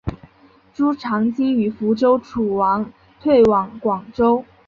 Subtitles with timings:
[0.73, 4.43] 朱常清与福州诸王退往广州。